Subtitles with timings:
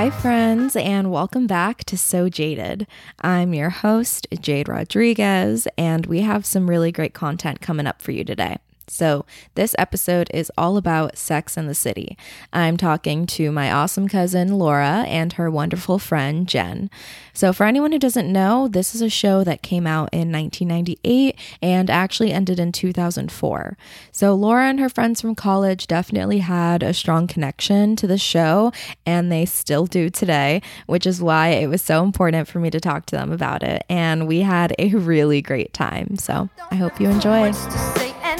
[0.00, 2.86] Hi, friends, and welcome back to So Jaded.
[3.20, 8.10] I'm your host, Jade Rodriguez, and we have some really great content coming up for
[8.10, 8.56] you today.
[8.90, 12.18] So, this episode is all about Sex in the City.
[12.52, 16.90] I'm talking to my awesome cousin Laura and her wonderful friend Jen.
[17.32, 21.38] So, for anyone who doesn't know, this is a show that came out in 1998
[21.62, 23.78] and actually ended in 2004.
[24.10, 28.72] So, Laura and her friends from college definitely had a strong connection to the show,
[29.06, 32.80] and they still do today, which is why it was so important for me to
[32.80, 33.84] talk to them about it.
[33.88, 36.16] And we had a really great time.
[36.16, 37.52] So, I hope you enjoy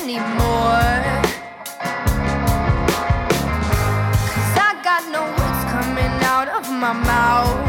[0.02, 1.04] anymore.
[4.32, 7.60] Cause I got no words coming out of my mouth.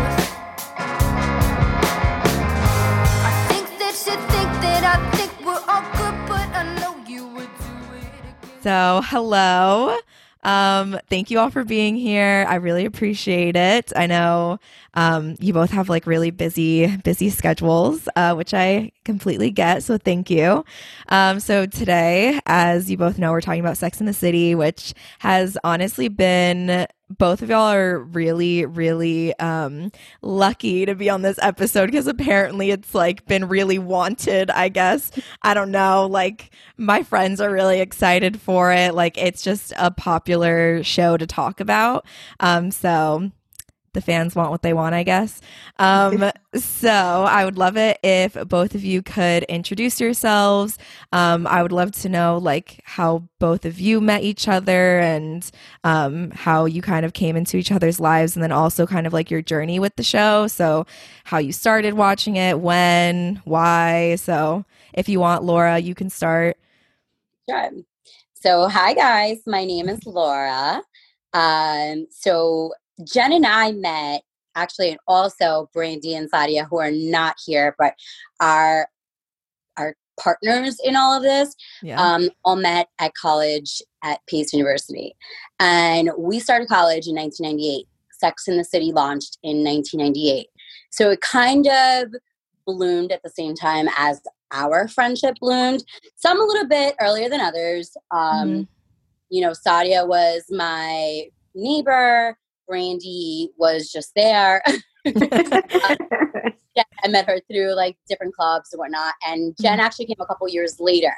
[3.28, 7.28] I think that you think that I think we're all good, but I know you
[7.28, 8.64] would do it.
[8.64, 9.98] So, hello.
[10.44, 12.46] Um, thank you all for being here.
[12.48, 13.92] I really appreciate it.
[13.96, 14.60] I know
[14.96, 19.84] um, you both have like really busy, busy schedules, uh, which I completely get.
[19.84, 20.64] So thank you.
[21.10, 24.94] Um, so today, as you both know, we're talking about Sex in the City, which
[25.20, 29.92] has honestly been both of y'all are really, really um,
[30.22, 35.12] lucky to be on this episode because apparently it's like been really wanted, I guess.
[35.42, 36.08] I don't know.
[36.08, 38.94] Like, my friends are really excited for it.
[38.94, 42.06] Like, it's just a popular show to talk about.
[42.40, 43.32] Um, so
[43.94, 45.42] the fans want what they want, I guess.
[45.78, 50.78] Um, so I would love it if both of you could introduce yourselves.
[51.12, 55.50] Um, I would love to know like how both of you met each other and
[55.84, 59.14] um, how you kind of came into each other's lives, and then also kind of
[59.14, 60.48] like your journey with the show.
[60.48, 60.86] So
[61.24, 64.16] how you started watching it, when, why.
[64.16, 66.58] So if you want, Laura, you can start.
[67.50, 67.72] Sure.
[68.34, 70.82] So hi guys, my name is Laura.
[71.34, 72.74] Um, so
[73.04, 74.24] Jen and I met
[74.56, 77.94] actually, and also Brandy and Sadia, who are not here, but
[78.40, 78.88] are
[79.78, 82.02] our partners in all of this, yeah.
[82.02, 85.16] um, all met at college at Pace University.
[85.60, 87.88] And we started college in 1998.
[88.20, 90.48] Sex in the City launched in 1998.
[90.92, 92.10] So it kind of
[92.68, 95.84] bloomed at the same time as our friendship bloomed.
[96.18, 97.96] Some a little bit earlier than others.
[98.12, 98.64] Um, mm-hmm.
[99.30, 101.26] You know, Sadia was my
[101.56, 102.38] neighbor.
[102.72, 104.64] Brandy was just there.
[107.04, 109.14] I met her through like different clubs and whatnot.
[109.28, 109.82] And Jen mm-hmm.
[109.82, 111.14] actually came a couple years later.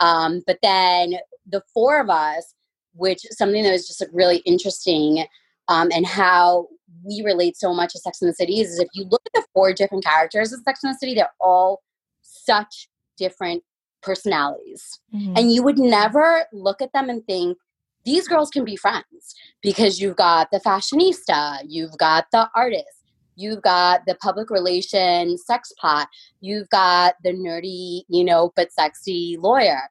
[0.00, 1.14] Um, but then
[1.46, 2.52] the four of us,
[2.94, 5.24] which something that was just like, really interesting
[5.68, 6.66] um, and how
[7.04, 9.40] we relate so much to Sex and the City is, is if you look at
[9.40, 11.80] the four different characters of Sex and the City, they're all
[12.22, 13.62] such different
[14.02, 14.98] personalities.
[15.14, 15.34] Mm-hmm.
[15.36, 17.56] And you would never look at them and think,
[18.08, 23.04] these girls can be friends because you've got the fashionista, you've got the artist,
[23.36, 26.08] you've got the public relations sex pot,
[26.40, 29.82] you've got the nerdy, you know, but sexy lawyer.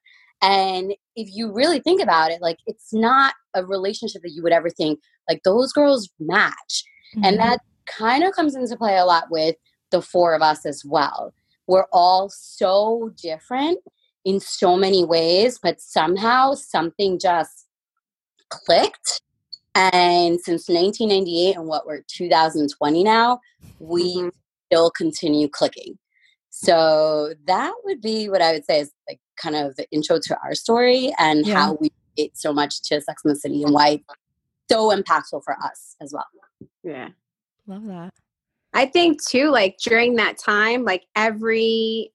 [0.42, 4.52] And if you really think about it, like it's not a relationship that you would
[4.52, 6.82] ever think like those girls match.
[7.14, 7.24] Mm-hmm.
[7.24, 9.54] And that kind of comes into play a lot with
[9.92, 11.32] the four of us as well.
[11.68, 13.78] We're all so different
[14.24, 17.67] in so many ways, but somehow something just
[18.48, 19.22] clicked.
[19.74, 23.40] And since 1998 and what we're 2020 now,
[23.78, 24.28] we mm-hmm.
[24.66, 25.98] still continue clicking.
[26.50, 30.38] So that would be what I would say is like kind of the intro to
[30.42, 31.54] our story and yeah.
[31.54, 34.04] how we relate so much to Sex and the City and why it's
[34.70, 36.26] so impactful for us as well.
[36.82, 37.10] Yeah.
[37.66, 38.12] Love that.
[38.74, 42.12] I think too, like during that time, like every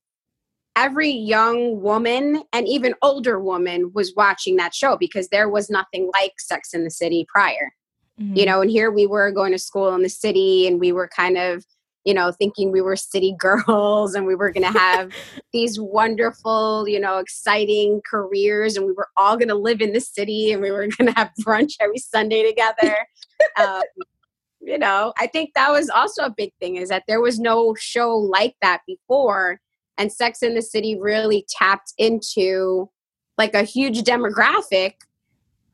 [0.76, 6.10] every young woman and even older woman was watching that show because there was nothing
[6.14, 7.72] like Sex in the City prior.
[8.20, 8.38] Mm-hmm.
[8.38, 11.08] You know, and here we were going to school in the city and we were
[11.08, 11.66] kind of,
[12.06, 15.12] you know, thinking we were city girls and we were going to have
[15.54, 20.02] these wonderful, you know, exciting careers and we were all going to live in the
[20.02, 22.96] city and we were going to have brunch every Sunday together.
[23.60, 23.82] um,
[24.62, 27.76] you know, I think that was also a big thing is that there was no
[27.78, 29.60] show like that before
[29.98, 32.90] and Sex in the City really tapped into
[33.38, 34.94] like a huge demographic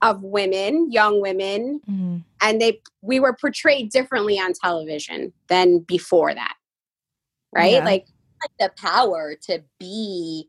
[0.02, 2.18] of women, young women, mm-hmm.
[2.42, 6.56] and they we were portrayed differently on television than before that.
[7.52, 7.74] Right?
[7.74, 7.86] Yeah.
[7.86, 8.08] Like,
[8.42, 10.48] like the power to be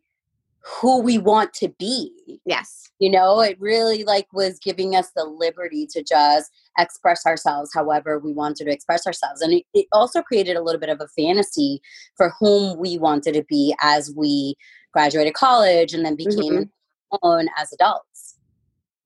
[0.63, 2.13] who we want to be.
[2.45, 2.91] Yes.
[2.99, 8.19] You know, it really like was giving us the liberty to just express ourselves however
[8.19, 9.41] we wanted to express ourselves.
[9.41, 11.81] And it, it also created a little bit of a fantasy
[12.17, 14.55] for whom we wanted to be as we
[14.93, 17.17] graduated college and then became mm-hmm.
[17.23, 18.37] own as adults.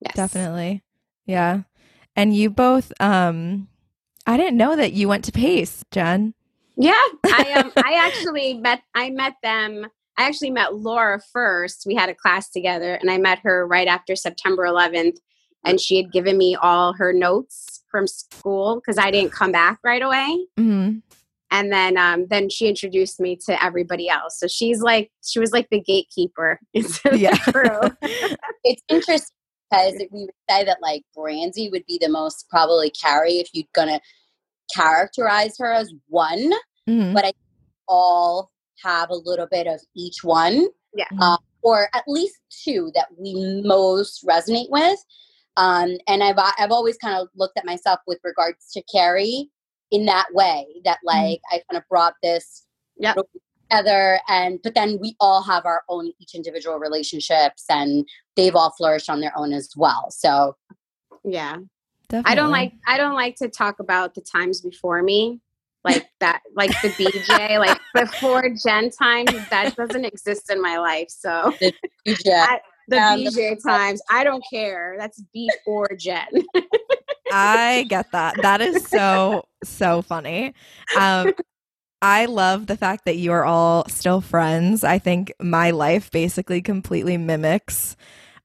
[0.00, 0.14] Yes.
[0.14, 0.82] Definitely.
[1.24, 1.62] Yeah.
[2.16, 3.68] And you both um
[4.26, 6.34] I didn't know that you went to Pace, Jen.
[6.76, 6.92] Yeah,
[7.26, 9.86] I um, I actually met I met them.
[10.16, 11.84] I actually met Laura first.
[11.86, 15.16] We had a class together, and I met her right after September 11th.
[15.66, 19.78] And she had given me all her notes from school because I didn't come back
[19.82, 20.46] right away.
[20.58, 20.98] Mm-hmm.
[21.50, 24.38] And then um, then she introduced me to everybody else.
[24.38, 27.34] So she's like she was like the gatekeeper into Yeah.
[27.46, 27.52] the
[28.02, 28.10] crew.
[28.62, 29.34] It's interesting
[29.70, 33.64] because we would say that like Brandy would be the most probably Carrie if you're
[33.74, 34.00] gonna
[34.74, 36.52] characterize her as one,
[36.88, 37.14] Mm-hmm.
[37.14, 37.32] but I
[37.88, 38.50] all
[38.84, 40.68] have a little bit of each one.
[40.96, 41.06] Yeah.
[41.20, 44.98] Uh, or at least two that we most resonate with.
[45.56, 49.48] Um, and I've I've always kind of looked at myself with regards to Carrie
[49.90, 52.62] in that way that like I kind of brought this
[52.96, 53.16] Yep.
[53.70, 58.70] together and but then we all have our own each individual relationships and they've all
[58.78, 60.10] flourished on their own as well.
[60.10, 60.56] So
[61.24, 61.56] Yeah.
[62.08, 62.32] Definitely.
[62.32, 65.40] I don't like I don't like to talk about the times before me.
[65.84, 71.08] Like that like the BJ, like before Jen times, that doesn't exist in my life.
[71.10, 71.52] So
[72.04, 74.96] yeah, I- the Um, the- BJ times, I don't care.
[74.98, 76.26] That's before Jen
[77.32, 78.36] I get that.
[78.42, 80.54] That is so so funny.
[80.96, 81.34] Um
[82.02, 84.84] I love the fact that you are all still friends.
[84.84, 87.96] I think my life basically completely mimics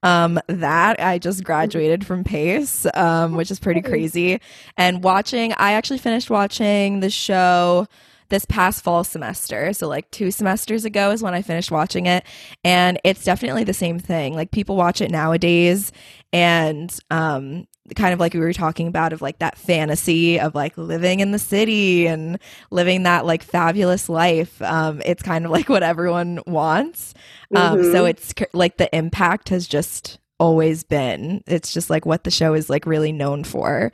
[0.04, 1.00] um that.
[1.00, 4.40] I just graduated from Pace, um which is pretty crazy.
[4.78, 7.88] And watching I actually finished watching the show
[8.30, 9.74] this past fall semester.
[9.74, 12.24] So like 2 semesters ago is when I finished watching it
[12.63, 14.36] and it's definitely the same thing.
[14.36, 15.92] Like people watch it nowadays
[16.31, 20.78] and um kind of like we were talking about of like that fantasy of like
[20.78, 25.69] living in the city and living that like fabulous life um it's kind of like
[25.69, 27.16] what everyone wants
[27.56, 28.10] um so Mhm.
[28.10, 32.69] it's like the impact has just always been it's just like what the show is
[32.69, 33.92] like really known for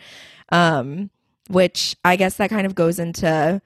[0.52, 1.10] um
[1.50, 3.62] which i guess that kind of goes into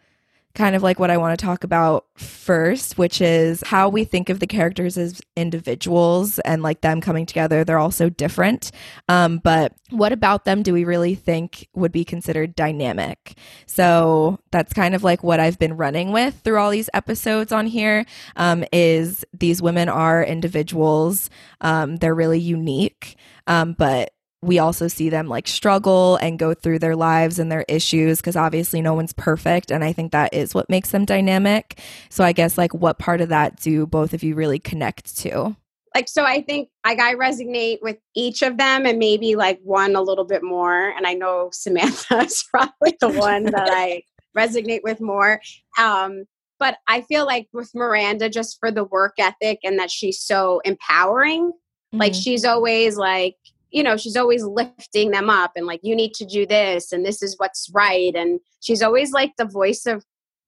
[0.55, 4.29] kind of like what I want to talk about first, which is how we think
[4.29, 7.63] of the characters as individuals and like them coming together.
[7.63, 8.71] They're all so different.
[9.07, 13.37] Um, but what about them do we really think would be considered dynamic?
[13.67, 17.67] So that's kind of like what I've been running with through all these episodes on
[17.67, 18.05] here.
[18.35, 21.29] Um, is these women are individuals.
[21.61, 23.15] Um, they're really unique.
[23.47, 27.65] Um, but we also see them like struggle and go through their lives and their
[27.67, 31.79] issues because obviously no one's perfect and i think that is what makes them dynamic
[32.09, 35.55] so i guess like what part of that do both of you really connect to
[35.95, 39.95] like so I think like I resonate with each of them and maybe like one
[39.95, 40.89] a little bit more.
[40.89, 44.03] And I know Samantha is probably the one that I
[44.37, 45.41] resonate with more.
[45.79, 46.25] Um,
[46.59, 50.61] but I feel like with Miranda, just for the work ethic and that she's so
[50.63, 51.53] empowering,
[51.91, 52.23] like Mhm.
[52.23, 53.37] she's always like
[53.71, 57.05] you know she's always lifting them up and like you need to do this and
[57.05, 60.03] this is what's right and she's always like the voice of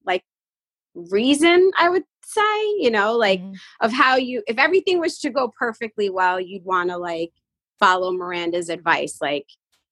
[0.06, 0.24] like
[0.96, 3.56] reason i would say you know like Mhm.
[3.82, 7.32] of how you if everything was to go perfectly well you'd want to like
[7.80, 9.46] follow miranda's advice like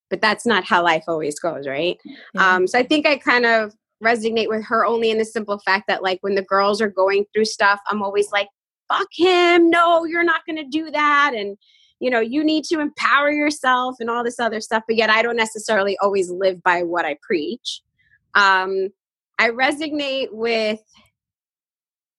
[0.09, 1.97] but that's not how life always goes right
[2.33, 2.55] Yeah.
[2.55, 3.73] um so i think i kind of
[4.03, 7.25] resonate with her only in the simple fact that like when the girls are going
[7.33, 8.47] through stuff i'm always like
[8.87, 11.57] fuck him no you're not going to do that and
[11.99, 15.21] you know you need to empower yourself and all this other stuff but yet i
[15.21, 17.81] don't necessarily always live by what i preach
[18.35, 18.87] um
[19.37, 20.79] i resonate with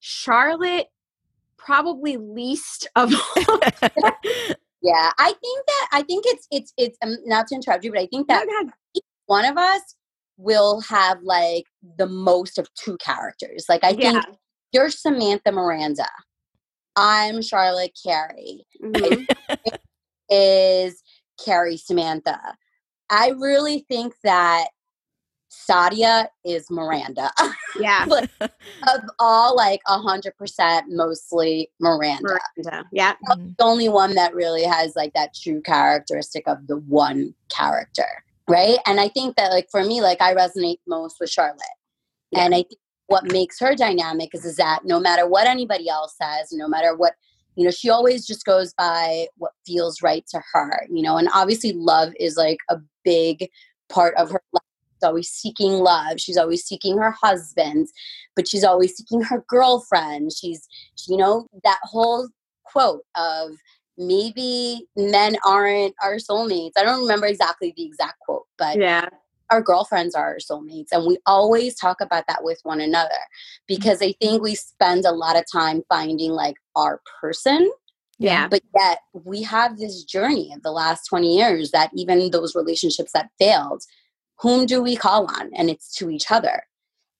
[0.01, 0.87] charlotte
[1.59, 3.61] probably least of all
[4.83, 5.11] yeah.
[5.19, 8.07] I think that I think it's it's it's um, not to interrupt you, but I
[8.07, 8.47] think that
[9.27, 9.81] one of us
[10.37, 11.65] will have like
[11.99, 13.67] the most of two characters.
[13.69, 14.25] Like I think
[14.73, 16.09] you're Samantha Miranda.
[16.97, 18.67] I'm Charlotte Carrie.
[18.83, 19.27] Mhm.
[20.31, 21.03] Is
[21.45, 22.39] Carrie Samantha.
[23.11, 24.69] I really think that
[25.51, 27.33] Sadia is Miranda.
[27.81, 28.07] yeah
[28.41, 32.39] of all like a hundred percent mostly Miranda.
[32.57, 32.89] Miranda.
[32.93, 33.57] yeah Mhm.
[33.57, 38.07] The only one that really has like that true characteristic of the one character.
[38.49, 38.79] Right.
[38.87, 41.59] And I think that like for me, like I resonate most with Charlotte.
[42.31, 42.45] Yeah.
[42.45, 42.79] And I think
[43.11, 46.97] what makes her dynamic is, is that no matter what anybody else says, no matter
[46.97, 47.14] what,
[47.57, 51.29] you know, she always just goes by what feels right to her, you know, and
[51.35, 53.49] obviously love is like a big
[53.88, 54.62] part of her life.
[54.95, 56.21] She's always seeking love.
[56.21, 57.88] She's always seeking her husband,
[58.37, 60.31] but she's always seeking her girlfriend.
[60.33, 60.69] She's,
[61.09, 62.29] you know, that whole
[62.62, 63.50] quote of
[63.99, 66.73] maybe men aren't our soulmates.
[66.79, 69.09] I don't remember exactly the exact quote, but yeah
[69.50, 73.11] our girlfriends are our soulmates and we always talk about that with one another
[73.66, 74.26] because i mm-hmm.
[74.26, 77.71] think we spend a lot of time finding like our person
[78.19, 82.54] yeah but yet we have this journey of the last 20 years that even those
[82.54, 83.83] relationships that failed
[84.40, 85.50] whom do we call on?
[85.54, 86.64] And it's to each other.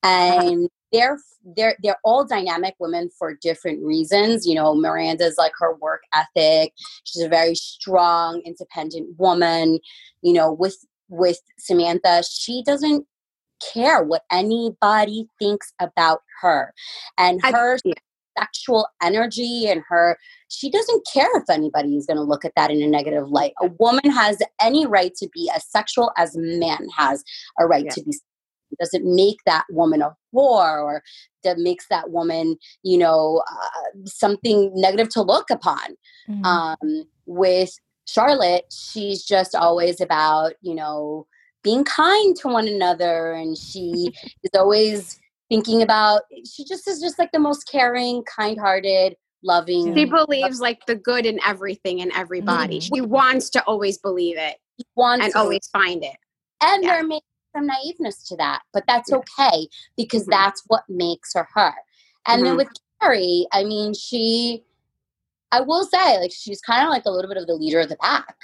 [0.03, 0.41] Uh-huh.
[0.43, 1.19] And they're
[1.57, 4.47] they're they're all dynamic women for different reasons.
[4.47, 6.73] You know, Miranda's like her work ethic.
[7.05, 9.79] She's a very strong, independent woman.
[10.23, 10.79] You know, with
[11.11, 13.07] with Samantha, she doesn't
[13.75, 16.73] care what anybody thinks about her.
[17.19, 17.93] And her I,
[18.39, 20.17] sexual energy and her
[20.49, 23.53] she doesn't care if anybody is going to look at that in a negative light.
[23.61, 27.23] A woman has any right to be as sexual as a man has
[27.59, 27.93] a right yeah.
[27.93, 28.13] to be
[28.79, 31.03] doesn't make that woman a whore or
[31.43, 35.97] that makes that woman you know uh, something negative to look upon
[36.29, 36.45] mm-hmm.
[36.45, 37.73] um, with
[38.11, 41.27] charlotte she's just always about you know
[41.63, 44.13] being kind to one another and she
[44.43, 50.05] is always thinking about she just is just like the most caring kind-hearted loving she
[50.05, 52.95] believes like the good in everything and everybody mm-hmm.
[52.95, 56.17] she wants to always believe it she wants and always find it
[56.63, 56.97] and yeah.
[56.97, 57.25] there may be
[57.55, 60.31] some naiveness to that, but that's okay because mm-hmm.
[60.31, 61.73] that's what makes her her.
[62.27, 62.45] And mm-hmm.
[62.45, 62.69] then with
[63.01, 64.65] Carrie, I mean, she,
[65.53, 67.89] I will say, like, she's kind of like a little bit of the leader of
[67.89, 68.37] the pack.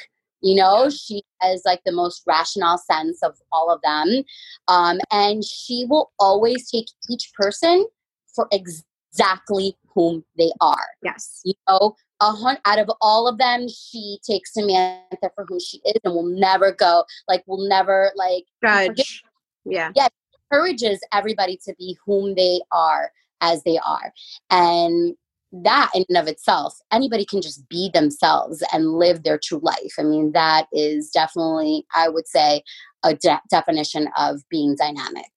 [0.42, 4.22] You know, she has like the most rational sense of all of them.
[4.68, 7.86] Um, and she will always take each person
[8.34, 10.86] for exactly whom they are.
[11.02, 11.40] Yes.
[11.44, 15.78] You know, a hunt out of all of them, she takes Samantha for who she
[15.86, 19.25] is and will never go, like, will never, like, judge.
[19.64, 19.90] Yeah.
[19.96, 20.08] Yeah.
[20.50, 23.10] Encourages everybody to be whom they are
[23.40, 24.12] as they are.
[24.50, 25.16] And
[25.64, 29.94] that in and of itself, anybody can just be themselves and live their true life.
[29.98, 32.62] I mean, that is definitely, I would say,
[33.02, 35.30] a de- definition of being dynamic.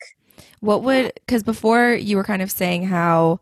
[0.59, 3.39] What would, because before you were kind of saying how,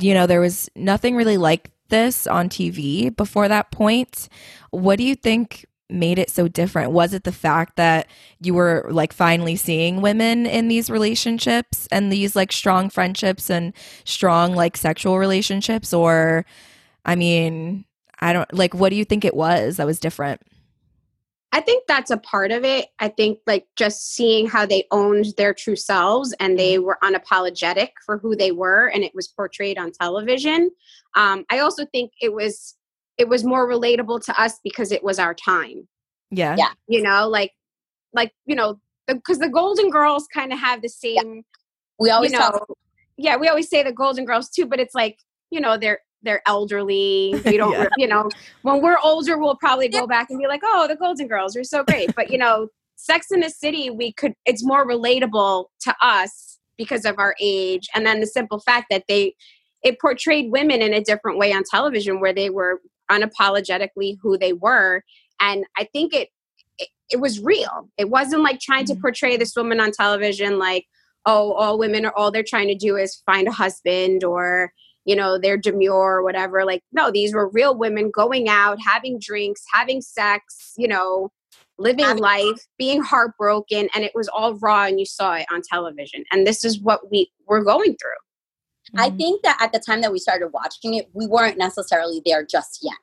[0.00, 4.28] you know, there was nothing really like this on TV before that point.
[4.70, 6.90] What do you think made it so different?
[6.92, 8.08] Was it the fact that
[8.40, 13.72] you were like finally seeing women in these relationships and these like strong friendships and
[14.04, 15.92] strong like sexual relationships?
[15.92, 16.44] Or,
[17.04, 17.84] I mean,
[18.20, 20.40] I don't like, what do you think it was that was different?
[21.52, 22.88] I think that's a part of it.
[22.98, 26.84] I think like just seeing how they owned their true selves and they mm-hmm.
[26.84, 30.70] were unapologetic for who they were and it was portrayed on television.
[31.14, 32.75] Um, I also think it was
[33.18, 35.88] it was more relatable to us because it was our time.
[36.30, 36.56] Yeah.
[36.58, 36.72] Yeah.
[36.88, 37.52] You know, like
[38.12, 41.40] like, you know, because the, the, Golden Girls kind of have the same yeah.
[41.98, 42.78] we always you know, talk-
[43.16, 45.18] yeah, we always say the Golden Girls too, but it's like,
[45.50, 47.34] you know, they're they're elderly.
[47.44, 47.88] We don't, yeah.
[47.96, 48.28] you know,
[48.62, 51.64] when we're older, we'll probably go back and be like, oh, the Golden Girls are
[51.64, 52.14] so great.
[52.14, 57.04] But, you know, Sex in the City, we could, it's more relatable to us because
[57.04, 57.88] of our age.
[57.94, 59.34] And then the simple fact that they,
[59.82, 64.52] it portrayed women in a different way on television where they were unapologetically who they
[64.52, 65.02] were.
[65.40, 66.28] And I think it,
[66.78, 67.88] it, it was real.
[67.96, 68.94] It wasn't like trying mm-hmm.
[68.94, 70.86] to portray this woman on television like,
[71.24, 74.72] oh, all women are all they're trying to do is find a husband or,
[75.04, 76.64] you know, they're demure or whatever.
[76.64, 81.30] Like, no, these were real women going out, having drinks, having sex, you know,
[81.78, 86.24] living life, being heartbroken, and it was all raw and you saw it on television.
[86.32, 88.25] And this is what we were going through.
[88.94, 89.16] I mm-hmm.
[89.16, 92.80] think that at the time that we started watching it, we weren't necessarily there just
[92.82, 92.94] yet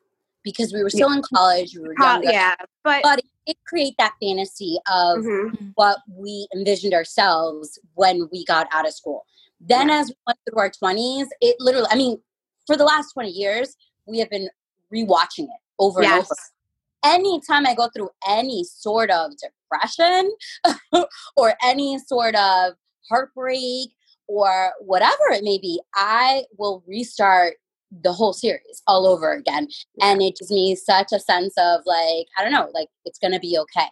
[0.44, 1.18] because we were still yeah.
[1.18, 1.76] in college.
[1.76, 5.68] We were younger, yeah, but, but it did create that fantasy of mm-hmm.
[5.76, 9.26] what we envisioned ourselves when we got out of school.
[9.60, 10.00] Then, yeah.
[10.00, 12.20] as we went through our 20s, it literally, I mean,
[12.68, 13.76] for the last 20 years,
[14.06, 14.50] we have been
[14.94, 16.12] rewatching it over yes.
[16.12, 17.16] and over.
[17.16, 20.32] Anytime I go through any sort of depression
[21.36, 22.74] or any sort of
[23.10, 23.94] heartbreak
[24.28, 27.56] or whatever it may be, I will restart
[28.02, 29.68] the whole series all over again.
[30.02, 33.34] And it gives me such a sense of like, I don't know, like it's going
[33.34, 33.90] to be okay.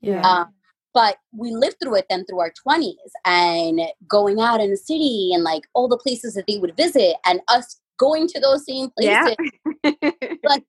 [0.00, 0.22] Yeah.
[0.22, 0.54] Um,
[0.94, 5.30] but we lived through it then through our 20s and going out in the city
[5.34, 8.90] and like all the places that they would visit and us going to those same
[8.98, 9.36] places.
[9.84, 9.90] Yeah.
[10.44, 10.64] like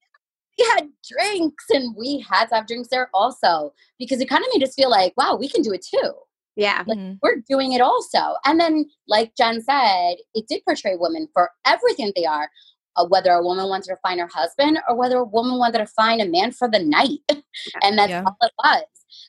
[0.58, 4.50] we had drinks and we had to have drinks there also because it kind of
[4.54, 6.14] made us feel like, wow, we can do it too.
[6.56, 6.84] Yeah.
[6.88, 7.16] Like mm-hmm.
[7.22, 8.36] we're doing it also.
[8.46, 12.50] And then, like Jen said, it did portray women for everything they are.
[12.96, 15.86] Uh, whether a woman wanted to find her husband or whether a woman wanted to
[15.86, 17.20] find a man for the night.
[17.84, 18.24] and that's yeah.
[18.26, 18.84] all it was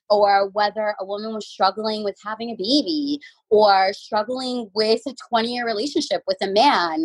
[0.08, 5.54] or whether a woman was struggling with having a baby or struggling with a 20
[5.54, 7.04] year relationship with a man,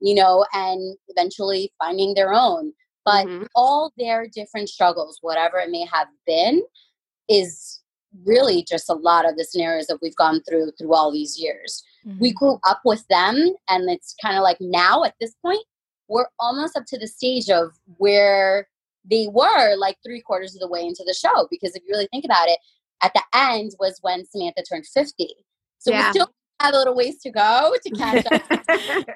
[0.00, 2.72] you know, and eventually finding their own.
[3.04, 3.44] But mm-hmm.
[3.54, 6.62] all their different struggles, whatever it may have been,
[7.28, 7.80] is
[8.24, 11.82] really just a lot of the scenarios that we've gone through through all these years.
[12.06, 12.18] Mm-hmm.
[12.20, 15.64] We grew up with them, and it's kind of like now at this point,
[16.08, 18.68] we're almost up to the stage of where
[19.08, 22.08] they were like three quarters of the way into the show because if you really
[22.12, 22.58] think about it
[23.02, 25.28] at the end was when Samantha turned 50.
[25.78, 26.08] So Yeah.
[26.08, 26.30] we still
[26.60, 28.42] have a little ways to go to catch up.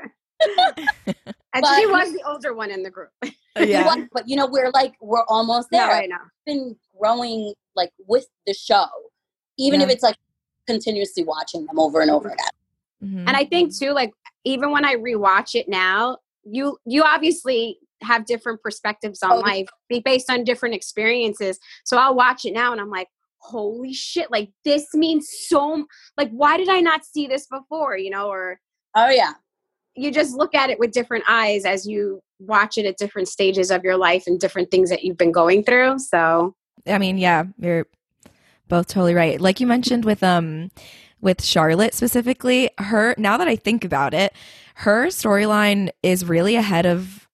[0.42, 3.10] and But- she was the older one in the group.
[3.58, 4.04] yeah.
[4.12, 5.90] But you know, we're like we're almost there.
[5.90, 6.16] I know.
[6.46, 8.86] been growing like with the show,
[9.58, 10.16] even if it's like
[10.66, 12.46] continuously watching them over and over again.
[13.02, 13.24] Mhm.
[13.26, 14.12] And I think too, like
[14.44, 19.36] even when I rewatch it now, you you obviously have different perspectives on Oh.
[19.40, 21.58] life be- based on different experiences.
[21.84, 25.86] So I'll watch it now and I'm like, holy shit, like this means so m-
[26.16, 27.96] like why did I not see this before?
[27.96, 28.60] You know, or
[28.94, 29.32] Oh yeah,
[29.94, 33.70] you just look at it with different eyes as you watch it at different stages
[33.70, 35.98] of your life and different things that you've been going through.
[35.98, 36.54] So
[36.86, 37.86] I mean, yeah, you're
[38.68, 39.40] both totally right.
[39.40, 40.70] Like you mentioned with um
[41.20, 44.32] with Charlotte specifically, her now that I think about it,
[44.76, 47.28] her storyline is really ahead of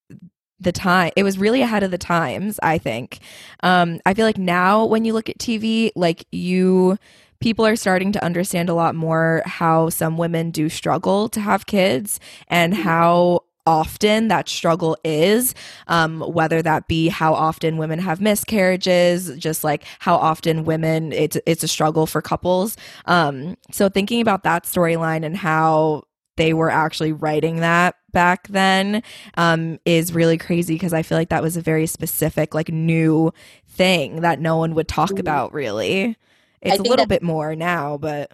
[0.59, 1.11] the time.
[1.15, 3.19] It was really ahead of the times, I think.
[3.63, 6.97] Um I feel like now when you look at TV, like you
[7.39, 11.67] people are starting to understand a lot more how some women do struggle to have
[11.67, 15.53] kids and how often that struggle is
[15.87, 21.37] um, whether that be how often women have miscarriages, just like how often women it's
[21.45, 22.77] it's a struggle for couples.
[23.05, 26.03] Um, so thinking about that storyline and how
[26.37, 29.01] they were actually writing that back then
[29.37, 33.33] um, is really crazy because I feel like that was a very specific, like new
[33.67, 35.19] thing that no one would talk Mhm.
[35.19, 35.53] about.
[35.53, 36.15] Really,
[36.61, 38.31] it's a little that- bit more now, but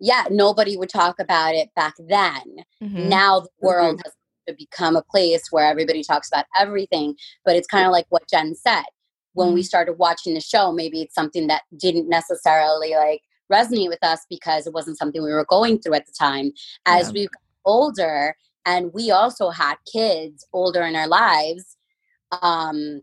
[0.00, 0.24] yeah.
[0.30, 2.64] Nobody would talk about it back then.
[2.82, 3.08] Mhm.
[3.08, 4.12] Now the world has
[4.48, 7.14] to become a place where everybody talks about everything.
[7.44, 8.84] But it's kind of like what Jen said.
[9.34, 14.02] When we started watching the show, maybe it's something that didn't necessarily like resonate with
[14.02, 16.50] us because it wasn't something we were going through at the time.
[16.86, 17.12] As Yeah.
[17.12, 18.34] we got older
[18.66, 21.76] and we also had kids older in our lives,
[22.42, 23.02] um,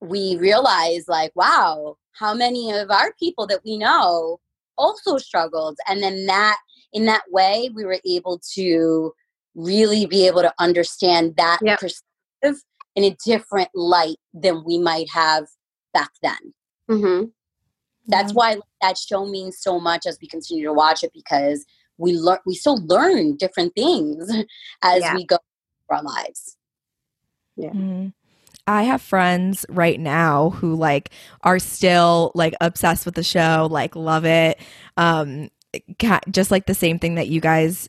[0.00, 4.38] we realized like, wow, how many of our people that we know
[4.76, 5.76] also struggled.
[5.88, 6.58] And then that
[6.92, 9.12] in that way we were able to
[9.58, 11.80] really be able to understand that Yep.
[11.80, 12.62] perspective
[12.94, 15.46] in a different light than we might have
[15.92, 16.54] back then.
[16.88, 17.24] hmm
[18.06, 21.66] That's why that show means so much as we continue to watch it because
[21.98, 24.30] we learn we still learn different things
[24.82, 25.14] as Yeah.
[25.14, 25.36] we go
[25.88, 26.56] through our lives.
[27.58, 28.12] Mhm.
[28.66, 31.10] I have friends right now who like
[31.42, 34.58] are still like obsessed with the show, like love it.
[34.96, 35.50] Um
[35.98, 37.88] ca- just like the same thing that you guys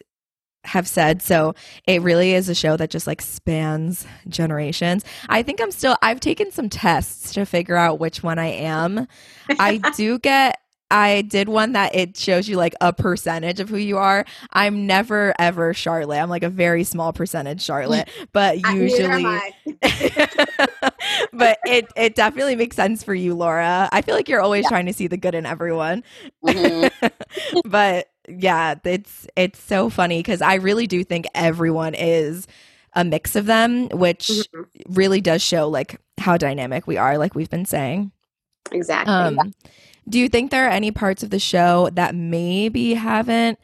[0.66, 1.22] have said.
[1.22, 1.56] So
[1.88, 5.06] it really is a show that just like spans generations.
[5.28, 9.08] I think I'm still I've taken some tests to figure out which one I am.
[9.50, 10.60] I do get
[10.92, 14.26] I did one that it shows you like a percentage of who you are.
[14.54, 16.18] I'm never ever Charlotte.
[16.20, 19.82] I'm like a very small percentage Charlotte, but I- neither am usually
[21.34, 23.90] but it it definitely makes sense for you, Laura.
[23.92, 24.70] I feel like you're always Yeah.
[24.70, 26.04] trying to see the good in everyone.
[26.44, 26.92] Mhm.
[27.66, 32.48] but yeah, it's it's so funny because I really do think everyone is
[32.94, 34.66] a mix of them, which Mhm.
[34.90, 38.12] really does show like how dynamic we are, like we've been saying.
[38.72, 39.14] Exactly.
[39.14, 39.54] Um,
[40.08, 43.60] do you think there are any parts of the show that maybe haven't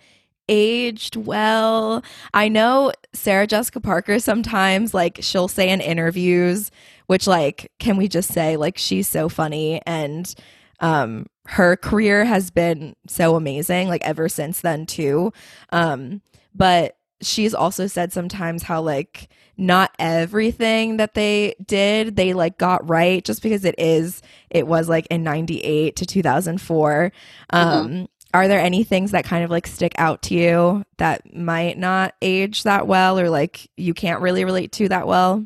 [0.48, 2.04] aged well?
[2.34, 6.72] I know Sarah Jessica Parker sometimes like she'll say in interviews,
[7.08, 10.34] which like can we just say like she's so funny and
[10.82, 15.32] um her career has been so amazing like ever since then too.
[15.72, 16.22] Um
[16.54, 22.88] but she's also said sometimes how like not everything that they did they like got
[22.90, 27.12] right just because it is it was like in 98 to 2004
[27.52, 31.78] um are there any things that kind of like stick out to you that might
[31.78, 35.46] not age that well or like you can't really relate to that well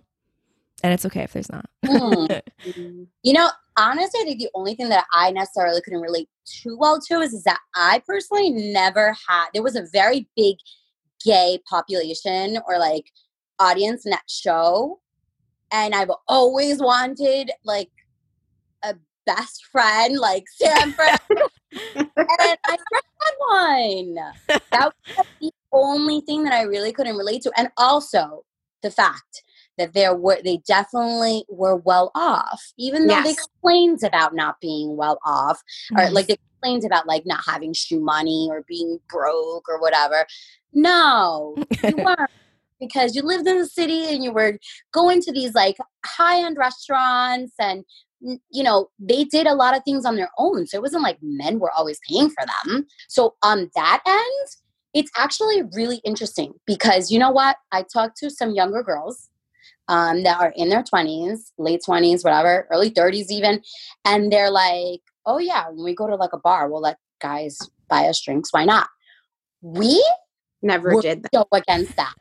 [0.84, 1.70] and it's okay if there's not.
[1.86, 2.42] Mhm.
[3.22, 7.02] You know, honestly, I think the only thing that I necessarily couldn't relate too well
[7.02, 10.56] to is, is that I personally never had, there was a very big
[11.26, 13.12] gay population or like
[13.60, 15.00] audience in that show.
[15.72, 17.92] And I've always wanted like
[18.84, 18.96] a
[19.26, 21.20] best friend, like Stanford.
[21.96, 24.16] and I never had one.
[24.72, 27.52] That was the only thing that I really couldn't relate to.
[27.58, 28.44] And also
[28.82, 29.44] the fact
[29.78, 33.48] that there were they definitely were well off, even though they Yes.
[33.62, 35.62] complained about not being well off,
[35.98, 36.14] or Nice.
[36.14, 40.26] like they complained about like not having shoe money or being broke or whatever.
[40.74, 42.30] No, you weren't.
[42.80, 44.58] Because you lived in the city and you were
[44.94, 47.84] going to these like high end restaurants and
[48.22, 51.18] you know they did a lot of things on their own so it wasn't like
[51.22, 54.48] men were always paying for them so on that end
[54.94, 59.30] it's actually really interesting because you know what i talked to some younger girls
[59.88, 63.62] um, that are in their 20s late 20s whatever early 30s even
[64.04, 67.58] and they're like oh yeah, when we go to like a bar, we'll let guys
[67.88, 68.52] buy us drinks.
[68.52, 68.90] Why not?
[69.62, 70.04] We
[70.62, 71.34] Never did that.
[71.34, 72.14] so against that.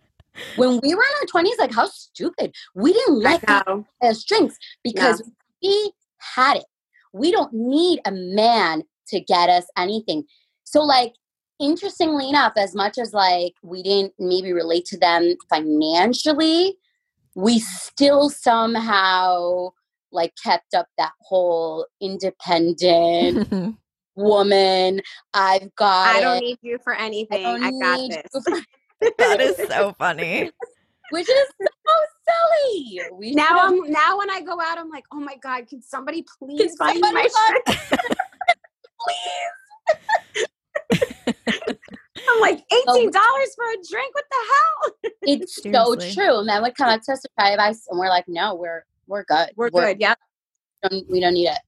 [0.56, 2.54] When we were in our twenties, like how stupid.
[2.74, 5.22] We didn't I guys us drinks because
[5.62, 6.64] we had it.
[7.12, 10.24] We don't need a man to get us anything.
[10.64, 11.14] So like
[11.60, 16.76] interestingly enough, as much as like we didn't maybe relate to them financially,
[17.34, 19.70] we still somehow
[20.12, 23.76] like kept up that whole independent
[24.16, 25.00] woman.
[25.34, 26.42] I've got I don't it.
[26.42, 27.42] need you for anything.
[27.42, 28.64] don't I got this.
[29.00, 30.50] You for- that is so funny.
[31.10, 31.92] which is so
[32.28, 33.00] silly.
[33.12, 36.24] We Now I'm now when I go out, I'm like, oh my god, can somebody
[36.38, 37.28] please buy me somebody my
[37.66, 37.98] buy- shirt?
[42.30, 44.14] I'm like eighteen dollars for a drink.
[44.14, 45.12] What the hell?
[45.22, 46.12] it's so Seriously.
[46.14, 46.44] true.
[46.44, 49.24] Men would come up to us to try advice, and we're like, "No, we're we're
[49.24, 49.50] good.
[49.56, 49.98] We're good.
[50.00, 50.14] Yeah.
[50.82, 51.58] Don't, we don't need it."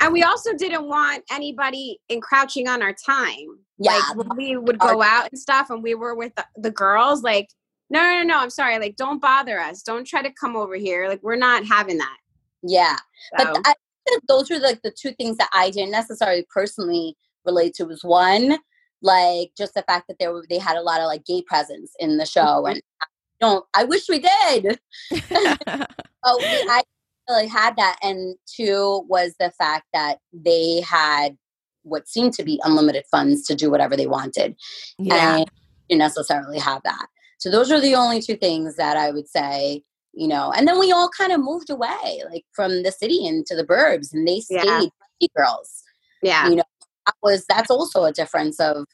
[0.00, 3.58] And we also didn't want anybody encroaching on our time.
[3.78, 7.22] Yeah, Like we would go out and stuff and we were with the, the girls,
[7.22, 7.48] like,
[7.90, 8.78] no, no, no, no, I'm sorry.
[8.78, 9.82] Like, don't bother us.
[9.82, 11.08] Don't try to come over here.
[11.08, 12.16] Like, we're not having that.
[12.62, 12.96] yeah.
[13.38, 13.74] So, But I
[14.08, 17.84] think those are like the two things that I didn't necessarily personally relate to.
[17.84, 18.58] Was one
[19.02, 21.92] like just the fact that there were they had a lot of like gay presence
[21.98, 22.70] in the show, Mhm.
[22.72, 23.06] and I
[23.40, 23.64] don't.
[23.74, 24.78] I wish we did.
[26.28, 26.82] Oh, I
[27.28, 31.36] really had that, and two was the fact that they had
[31.82, 34.56] what seemed to be unlimited funds to do whatever they wanted,
[34.98, 35.36] yeah.
[35.36, 35.50] and
[35.88, 37.06] didn't necessarily have that.
[37.38, 40.52] So those are the only two things that I would say, you know.
[40.56, 44.12] And then we all kind of moved away, like from the city into the burbs,
[44.12, 45.28] and they stayed Yeah.
[45.36, 45.82] girls.
[46.22, 46.48] yeah.
[46.48, 46.64] You know,
[47.06, 48.86] that was that's also a difference of,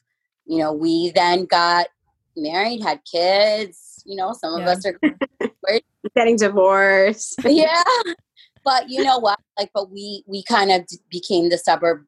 [0.45, 1.87] you know, we then got
[2.35, 3.92] married, had kids.
[4.05, 4.99] You know, some of us are
[6.15, 7.39] Getting divorced.
[7.45, 7.83] yeah.
[8.63, 9.39] But you know what?
[9.57, 12.05] Like but we we kind of became the suburb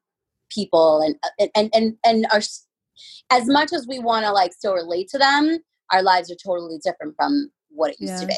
[0.50, 2.68] people and uh, and and and are s-
[3.32, 5.60] as much as we want to like still relate to them
[5.92, 8.36] our lives are totally different from what it used to be.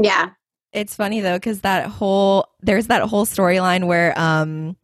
[0.00, 0.30] Yeah.
[0.72, 4.76] It's funny though, because that whole there's that whole storyline where um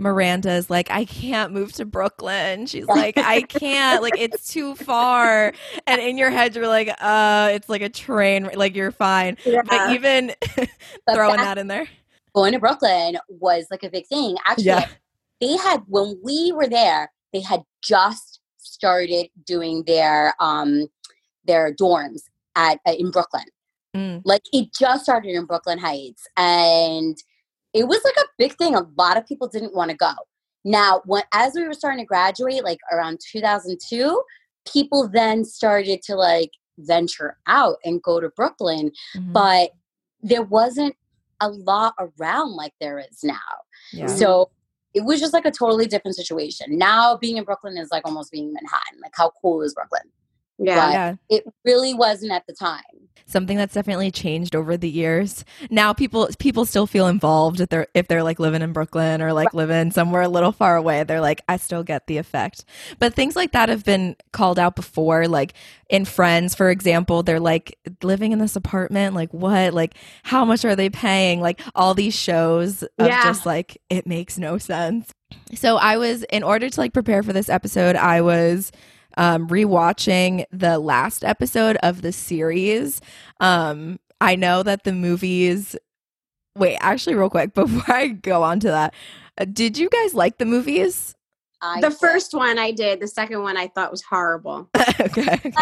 [0.00, 2.66] Miranda's like, I can't move to Brooklyn.
[2.66, 5.52] She's like, I can't, like it's too far.
[5.86, 9.36] And in your head you're like, uh, it's like a train, like you're fine.
[9.44, 10.32] But even
[11.06, 11.86] But throwing that in there.
[12.34, 14.86] going to brooklyn was like a big thing actually Yeah.
[15.40, 20.86] they had when we were there they had just started doing their um
[21.44, 22.22] their dorms
[22.54, 23.44] at uh, in brooklyn
[23.96, 24.22] Mm.
[24.24, 27.16] Like it just started in Brooklyn Heights and
[27.72, 28.74] it was like a big thing.
[28.74, 30.12] A lot of people didn't want to go.
[30.64, 34.22] Now, when as we were starting to graduate, like around 2002,
[34.70, 39.32] people then started to like venture out and go to Brooklyn, Mhm.
[39.32, 39.70] but
[40.22, 40.94] there wasn't
[41.40, 43.38] a lot around like there is now.
[43.92, 44.06] yeah.
[44.06, 44.50] So
[44.92, 46.76] it was just like a totally different situation.
[46.76, 49.00] Now being in Brooklyn is like almost being in Manhattan.
[49.00, 50.02] Like how cool is Brooklyn?
[50.60, 50.90] Yeah.
[50.92, 51.14] yeah.
[51.28, 52.82] It really wasn't at the time.
[53.26, 55.44] something that's definitely changed over the years.
[55.70, 59.32] Now people people still feel involved if they're if they're like living in Brooklyn or
[59.32, 61.04] like living somewhere a little far away.
[61.04, 62.64] They're like, I still get the effect.
[62.98, 65.28] But things like that have been called out before.
[65.28, 65.54] Like
[65.88, 69.14] in Friends, for example, they're like living in this apartment.
[69.14, 69.74] Like what?
[69.74, 69.94] Like
[70.24, 71.40] how much are they paying?
[71.40, 73.22] Like all these shows of Yeah.
[73.22, 75.12] just like it makes no sense.
[75.54, 78.72] So I was in order to like prepare for this episode, I was
[79.16, 83.00] um, rewatching the last episode of the series.
[83.40, 85.76] Um, I know that the movies.
[86.56, 88.94] Wait, actually, real quick before I go on to that,
[89.38, 91.14] uh, did you guys like the movies?
[91.62, 93.00] I The did first one I did.
[93.00, 94.68] The second one I thought was horrible.
[95.00, 95.52] okay,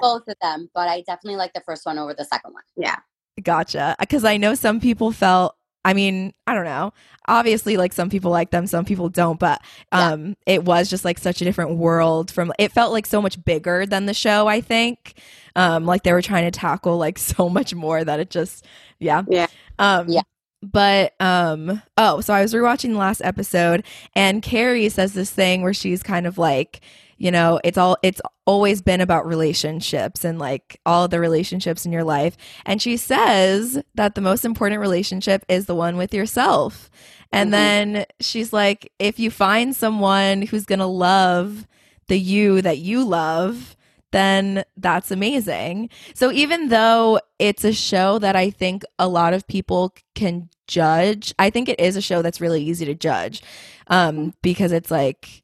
[0.00, 2.64] both of them, but I definitely like the first one over the second one.
[2.76, 2.96] Yeah.
[3.42, 3.96] Gotcha.
[3.98, 5.56] Because I know some people felt.
[5.84, 6.92] I mean, I don't know.
[7.28, 9.38] Obviously, like some people like them, some people don't.
[9.38, 9.60] But
[9.92, 10.12] Yeah.
[10.12, 12.30] um, it was just like such a different world.
[12.30, 14.46] From it felt like so much bigger than the show.
[14.46, 15.14] I think,
[15.56, 18.64] um, like they were trying to tackle like so much more that it just,
[18.98, 19.46] yeah, Yeah.
[19.78, 20.22] um, Yeah.
[20.62, 23.84] But um, oh, so I was rewatching the last episode,
[24.16, 26.80] and Carrie says this thing where she's kind of like,
[27.18, 31.92] you know, it's all it's always been about relationships and like all the relationships in
[31.92, 32.36] your life.
[32.66, 36.90] And she says that the most important relationship is the one with yourself.
[37.32, 37.52] And Mhm.
[37.52, 41.66] then she's like, if you find someone who's going to love
[42.08, 43.76] the you that you love,
[44.12, 45.88] then that's amazing.
[46.14, 51.34] So even though it's a show that I think a lot of people can judge,
[51.38, 53.42] I think it is a show that's really easy to judge
[53.88, 55.42] um, because it's like,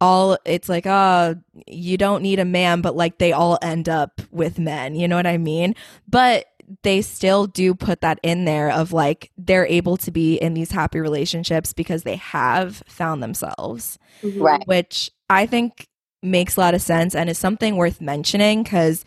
[0.00, 1.34] all it's like uh
[1.66, 5.16] you don't need a man but like they all end up with men you know
[5.16, 5.74] what i mean
[6.08, 6.46] but
[6.82, 10.70] they still do put that in there of like they're able to be in these
[10.70, 13.98] happy relationships because they have found themselves.
[14.22, 14.38] Mhm.
[14.42, 14.66] Right.
[14.68, 15.88] Which I think
[16.22, 19.06] makes a lot of sense and is something worth mentioning because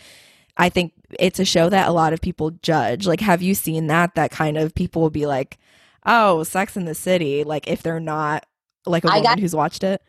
[0.57, 3.05] I think it's a show that a lot of people judge.
[3.05, 4.15] Like, have you seen that?
[4.15, 5.59] That kind of people will be like,
[6.03, 8.43] oh, Sex in the City, like if they're not
[8.87, 10.01] like a I woman got- who's watched it.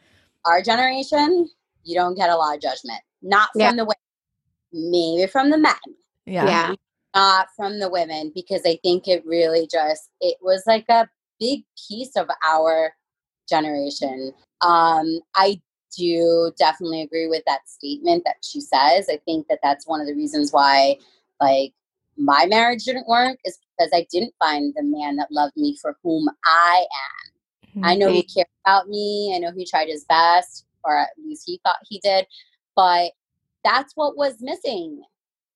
[0.44, 1.48] Our generation,
[1.84, 3.00] you don't get a lot of judgment.
[3.22, 3.72] Not from Yeah.
[3.72, 5.74] the women, maybe from the men,
[6.26, 6.48] Yeah.
[6.48, 6.74] yeah.
[7.14, 11.64] not from the women, because I think it really just it was like a big
[11.88, 12.94] piece of our
[13.48, 14.32] generation.
[14.60, 15.60] Um, I
[15.96, 19.08] do definitely agree with that statement that she says.
[19.10, 20.96] I think that that's one of the reasons why,
[21.40, 21.72] like,
[22.16, 25.96] my marriage didn't work is because I didn't find the man that loved me for
[26.02, 27.31] whom I am.
[27.82, 29.32] I know he cared about me.
[29.34, 32.26] I know he tried his best, or at least he thought he did.
[32.76, 33.12] But
[33.64, 35.02] that's what was missing.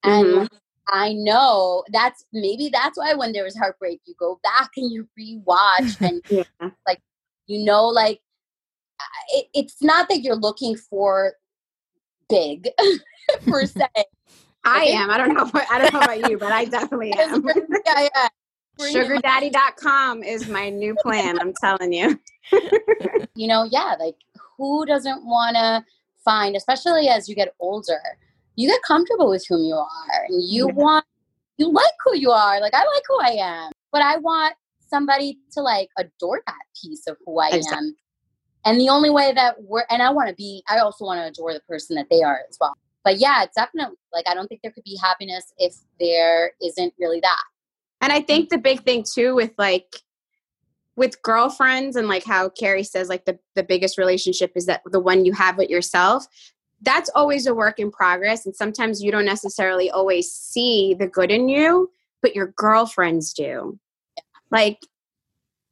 [0.03, 0.49] And Mhm.
[0.89, 5.09] I know that's maybe that's why when there was heartbreak, you go back and you
[5.19, 6.71] rewatch and Yeah.
[7.49, 8.21] you know, like
[9.29, 11.35] it, it's not that you're looking for
[12.29, 12.69] big
[13.47, 13.87] per se.
[14.65, 14.95] I Okay.
[14.95, 15.11] am.
[15.11, 15.47] I don't know.
[15.47, 17.45] What, I don't know about you, but I definitely am.
[17.87, 18.29] yeah, yeah.
[18.79, 21.39] Bring it SugarDaddy.com is my new plan.
[21.41, 22.19] I'm telling you.
[23.35, 24.17] you know, yeah, like
[24.57, 25.85] who doesn't want to
[26.25, 28.01] find, especially as you get older,
[28.57, 30.75] you get comfortable with whom you are and you Yeah.
[30.75, 31.05] want,
[31.59, 32.61] you like who you are.
[32.61, 37.07] Like, I like who I am, but I want somebody to like adore that piece
[37.07, 37.79] of who I Exactly.
[37.79, 37.97] am.
[38.65, 41.27] And the only way that we're, and I want to be, I also want to
[41.27, 42.75] adore the person that they are as well.
[43.05, 47.21] But yeah, definitely like, I don't think there could be happiness if there isn't really
[47.21, 47.43] that.
[48.01, 48.27] And I mm.
[48.27, 49.97] think the big thing too with like
[50.97, 55.01] with girlfriends and like how Carrie says like the the biggest relationship is that the
[55.01, 56.27] one you have with yourself.
[56.83, 61.31] That's always a work in progress and sometimes you don't necessarily always see the good
[61.31, 61.91] in you,
[62.23, 63.79] but your girlfriends do.
[64.51, 64.79] Like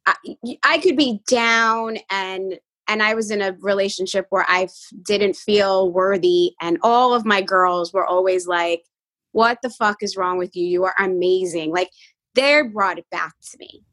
[0.05, 0.15] I,
[0.63, 5.35] I could be down and and I was in a relationship where I f- didn't
[5.35, 8.83] feel worthy and all of my girls were always like
[9.31, 10.65] what the fuck is wrong with you?
[10.65, 11.71] You are amazing.
[11.71, 11.89] Like
[12.35, 13.83] they brought it back to me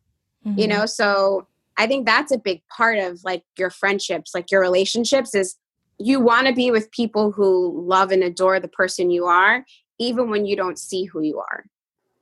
[0.45, 0.59] Mm-hmm.
[0.59, 1.47] you know so
[1.79, 5.57] i think that's a big part of like your friendships like your relationships is
[5.99, 9.65] you want to be with people who love and adore the person you are
[10.01, 11.65] even when you don't see who you are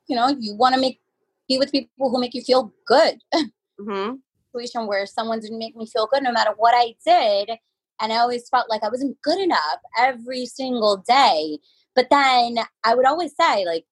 [0.06, 1.00] You know, you want to make,
[1.48, 3.20] be with people who make you feel good.
[3.78, 4.16] hmm
[4.52, 7.56] situation where someone didn't make me feel good no matter what I did.
[8.02, 11.58] And I always felt like I wasn't good enough every single day.
[11.94, 13.84] But then I would always say, like,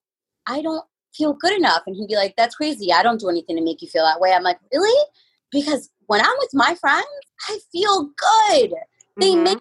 [0.47, 1.83] I don't feel good enough.
[1.87, 2.92] And he'd be like, That's crazy.
[2.92, 4.33] I don't do anything to make you feel that way.
[4.33, 5.07] I'm like, Really?
[5.51, 7.07] Because when I'm with my friends,
[7.49, 8.73] I feel good.
[9.18, 9.42] They Mhm.
[9.44, 9.61] make me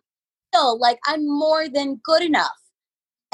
[0.54, 2.58] feel like I'm more than good enough.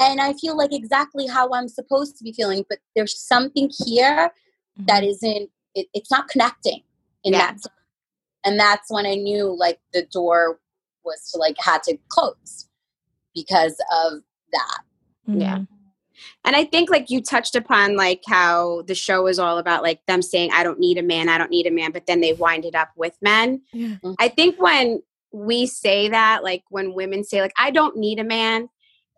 [0.00, 2.64] And I feel like exactly how I'm supposed to be feeling.
[2.68, 4.32] But there's something here
[4.76, 4.86] Mm-hmm.
[4.86, 6.82] that isn't it, it's not connecting
[7.22, 7.52] in Yeah.
[7.52, 7.60] that
[8.44, 10.58] and that's when i knew like the door
[11.04, 12.68] was to like had to close
[13.36, 14.14] because of
[14.52, 14.82] that
[15.26, 15.58] Yeah.
[16.44, 20.04] And I think like you touched upon like how the show is all about like
[20.06, 22.32] them saying I don't need a man, I don't need a man, but then they
[22.32, 23.62] wind it up with men.
[23.72, 23.88] Yeah.
[23.88, 24.12] Mm-hmm.
[24.18, 28.24] I think when we say that, like when women say like I don't need a
[28.24, 28.68] man,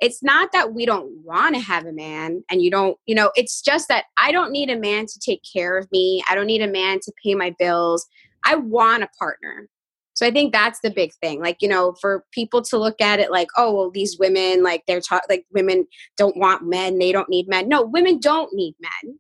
[0.00, 3.30] it's not that we don't want to have a man and you don't, you know,
[3.34, 6.22] it's just that I don't need a man to take care of me.
[6.28, 8.06] I don't need a man to pay my bills.
[8.44, 9.68] I want a partner.
[10.16, 11.40] So I think that's the big thing.
[11.40, 14.82] Like, you know, for people to look at it like, oh, well, these women, like
[14.88, 17.68] they're taught, like women don't want men, they don't need men.
[17.68, 19.18] No, women don't need men.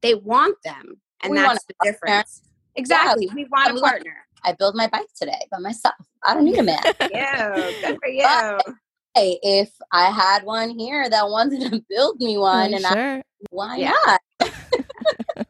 [0.00, 1.00] They want them.
[1.22, 1.92] And We that's the partner.
[1.92, 2.42] difference.
[2.76, 3.28] Exactly.
[3.34, 4.16] we want And a we want- partner.
[4.44, 5.94] i build my bike today by myself
[6.26, 6.80] i don't need a man
[7.12, 8.26] Yeah, good for you.
[9.14, 13.76] hey if i had one here that wanted to build me one and I, why
[13.76, 13.92] Yeah.
[14.06, 14.20] not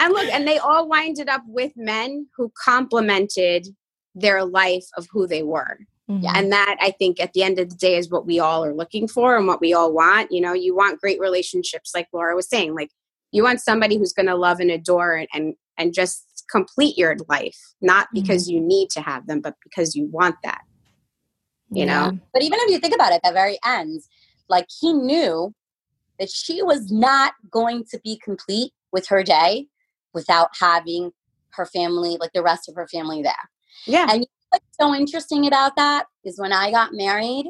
[0.00, 3.68] And look, and they all winded up with men who complemented
[4.14, 5.78] their life of who they were.
[6.10, 6.30] Mhm.
[6.34, 8.74] And that I think at the end of the day is what we all are
[8.74, 10.30] looking for and what we all want.
[10.32, 12.74] You know, you want great relationships, like Laura was saying.
[12.74, 12.90] Like
[13.30, 17.58] you want somebody who's gonna love and adore and and, and just complete your life,
[17.80, 20.62] not because you need to have them, but because you want that.
[21.70, 22.18] you know?
[22.34, 24.02] But even if you think about it at the very end
[24.48, 25.54] like he knew
[26.18, 29.66] that she was not going to be complete with her day
[30.12, 31.12] without having
[31.50, 33.50] her family like the rest of her family there
[33.86, 34.06] Yeah.
[34.10, 37.46] And what's so interesting about that is when I got married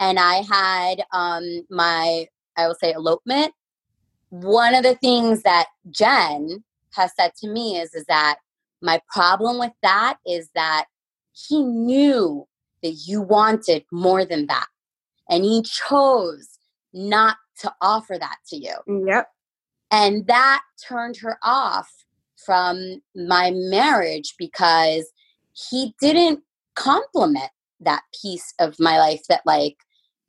[0.00, 2.26] and I had um, my,
[2.56, 3.52] I will say, elopement.
[4.30, 8.38] One of the things that Jen has said to me is, is that
[8.82, 10.86] my problem with that is that
[11.32, 12.46] he knew
[12.82, 14.66] that you wanted more than that,
[15.28, 16.58] and he chose
[16.92, 18.74] not to offer that to you.
[19.06, 19.28] Yep.
[19.90, 21.90] And that turned her off
[22.44, 25.10] from my marriage because
[25.70, 26.40] he didn't
[26.74, 29.76] compliment that piece of my life that like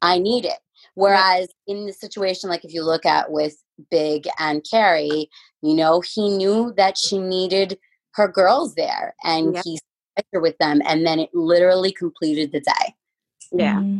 [0.02, 0.58] I needed.
[0.96, 3.56] Whereas in the situation, like if you look at with
[3.92, 5.30] Big and Carrie,
[5.62, 7.78] you know, he knew that she needed
[8.14, 9.64] her girls there and yep.
[9.64, 9.80] he
[10.34, 12.96] with them and then it literally completed the day.
[13.54, 13.76] Yeah.
[13.76, 14.00] Mm-hmm.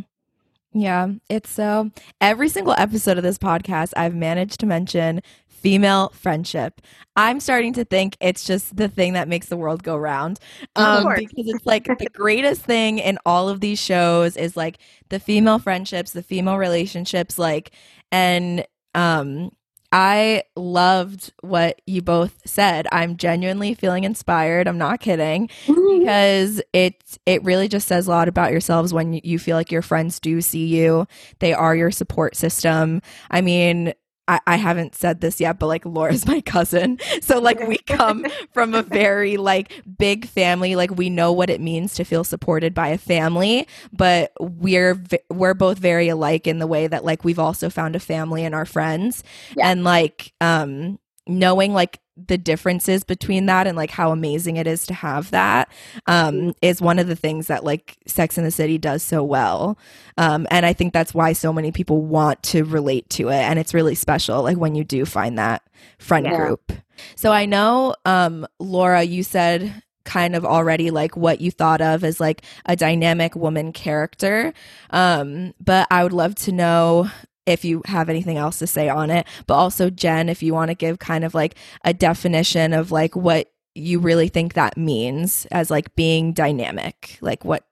[0.72, 1.90] Yeah, it's so
[2.20, 5.20] every single episode of this podcast I've managed to mention
[5.60, 6.80] female friendship.
[7.16, 10.38] I'm starting to think it's just the thing that makes the world go round.
[10.76, 14.78] Um, because it's like the greatest thing in all of these shows is like
[15.10, 17.72] the female friendships, the female relationships, like,
[18.10, 19.50] and um,
[19.92, 22.86] I loved what you both said.
[22.92, 24.68] I'm genuinely feeling inspired.
[24.68, 26.94] I'm not kidding because it
[27.26, 30.40] it really just says a lot about yourselves when you feel like your friends do
[30.40, 31.06] see you.
[31.40, 33.02] They are your support system.
[33.30, 33.92] I mean,
[34.30, 36.98] I, I haven't said this yet, but like Laura's my cousin.
[37.22, 40.74] So like we come from a very like big family.
[40.76, 45.54] Like we know what it means to feel supported by a family, but we're we're
[45.54, 48.64] both very alike in the way that like we've also found a family in our
[48.64, 49.22] friends.
[49.56, 49.70] Yeah.
[49.70, 54.86] And like um knowing like the differences between that and like how amazing it is
[54.86, 55.70] to have that
[56.06, 59.78] um, is one of the things that like Sex in the City does so well.
[60.18, 63.40] Um, and I think that's why so many people want to relate to it.
[63.40, 65.62] And it's really special, like when you do find that
[65.98, 66.36] friend yeah.
[66.36, 66.72] group.
[67.16, 72.02] So I know, um, Laura, you said kind of already like what you thought of
[72.04, 74.52] as like a dynamic woman character.
[74.90, 77.10] Um, but I would love to know
[77.50, 79.26] if you have anything else to say on it.
[79.46, 83.16] But also, Jen, if you want to give kind of like a definition of like
[83.16, 87.64] what you really think that means as like being dynamic, like what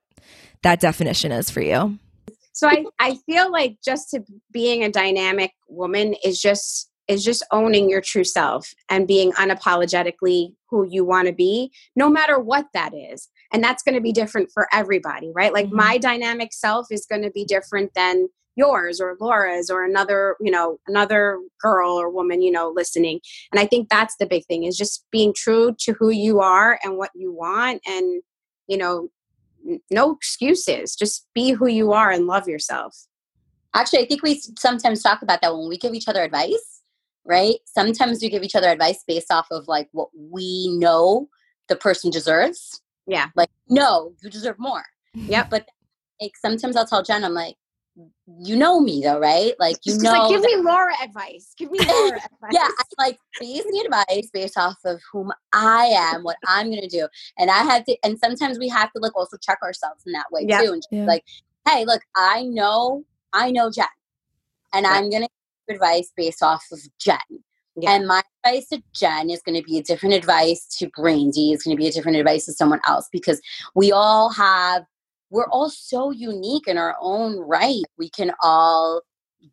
[0.63, 1.97] that definition is for you.
[2.53, 7.43] So I, I feel like just to being a dynamic woman is just is just
[7.51, 12.67] owning your true self and being unapologetically who you want to be, no matter what
[12.73, 13.27] that is.
[13.51, 15.51] And that's going to be different for everybody, right?
[15.51, 15.77] Like mm-hmm.
[15.77, 20.51] my dynamic self is going to be different than yours or Laura's or another, you
[20.51, 23.19] know, another girl or woman, you know, listening.
[23.51, 26.77] And I think that's the big thing is just being true to who you are
[26.83, 28.21] and what you want and,
[28.67, 29.09] you know,
[29.89, 30.95] no excuses.
[30.95, 33.07] Just be who you are and love yourself.
[33.73, 36.81] Actually, I think we sometimes talk about that when we give each other advice,
[37.25, 37.55] right?
[37.65, 41.29] Sometimes we give each other advice based off of like what we know
[41.67, 42.81] the person deserves.
[43.07, 43.27] Yeah.
[43.35, 44.83] Like, no, you deserve more.
[45.13, 45.45] Yeah.
[45.49, 45.67] But
[46.21, 47.55] like sometimes I'll tell Jen, I'm like,
[48.39, 49.53] you know me though, right?
[49.59, 50.11] Like you Just know.
[50.11, 51.53] Like, give that- me Laura advice.
[51.57, 52.51] Give me Laura advice.
[52.51, 56.87] yeah, I like based the advice based off of whom I am, what I'm gonna
[56.87, 57.07] do,
[57.37, 57.97] and I have to.
[58.03, 60.63] And sometimes we have to like also check ourselves in that way yep.
[60.63, 61.05] too, and yeah.
[61.05, 61.23] like,
[61.67, 63.85] hey, look, I know, I know Jen,
[64.73, 64.91] and yeah.
[64.91, 65.27] I'm gonna
[65.67, 67.17] give advice based off of Jen.
[67.75, 67.93] Yeah.
[67.93, 71.53] And my advice to Jen is going to be a different advice to Brandy.
[71.53, 73.39] It's going to be a different advice to someone else because
[73.73, 74.83] we all have
[75.29, 77.83] we're all so unique in our own right.
[77.97, 79.01] We can all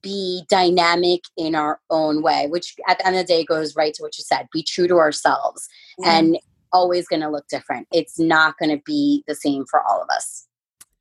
[0.03, 3.95] be dynamic in our own way, which at the end of the day goes right
[3.95, 5.69] to what you said be true to ourselves
[6.05, 6.39] and
[6.73, 7.87] always going to look different.
[7.93, 10.47] It's not going to be the same for all of us.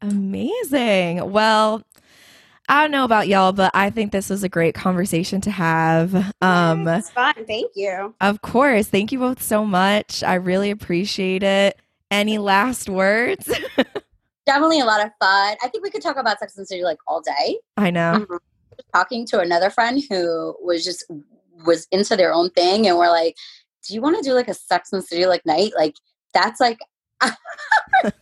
[0.02, 1.32] Amazing.
[1.32, 1.82] Well,
[2.68, 6.34] I don't know about y'all, but I think this was a great conversation to have.
[6.42, 7.34] Um, it's fun.
[7.46, 8.16] Thank you.
[8.22, 8.88] Of course.
[8.88, 10.24] Thank you both so much.
[10.24, 11.80] I really appreciate it.
[12.12, 13.52] Any last words?
[14.46, 15.58] definitely a lot of fun.
[15.64, 17.60] I think we could talk about Sex and City like all day.
[17.78, 18.20] I know.
[18.20, 18.36] Mm-hmm.
[18.94, 21.06] Talking to another friend who was just
[21.66, 23.36] was into their own thing, and we're like,
[23.88, 25.72] "Do you want to do like a Sex and City like night?
[25.76, 25.96] Like
[26.34, 26.80] that's like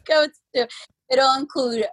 [0.05, 0.67] go to.
[1.09, 1.85] It'll include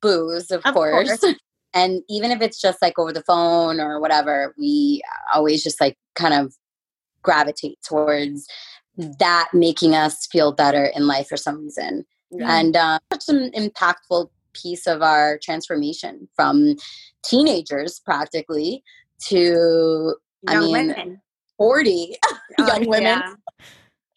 [0.00, 1.18] booze, of, of course.
[1.18, 1.34] course.
[1.74, 5.02] And even if it's just like over the phone or whatever, we
[5.34, 6.54] always just like kind of
[7.22, 8.46] gravitate towards
[8.96, 12.58] that making us feel better in life for some reason yeah.
[12.58, 16.76] and uh, such an impactful piece of our transformation from
[17.24, 18.82] teenagers practically
[19.18, 21.20] to young I mean women.
[21.58, 22.16] 40
[22.58, 23.04] oh, young women.
[23.04, 23.34] Yeah,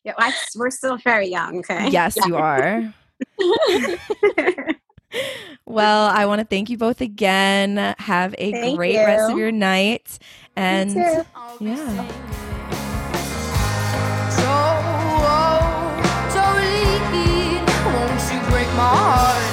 [0.04, 1.60] yeah I, we're still very young.
[1.60, 1.90] Okay.
[1.90, 2.28] Yes, yeah.
[2.28, 2.94] you are.
[5.66, 7.96] well, I want to thank you both again.
[7.98, 9.00] Have a thank great you.
[9.00, 10.20] rest of your night.
[10.56, 10.96] And
[11.60, 12.46] yeah.
[18.76, 19.49] My heart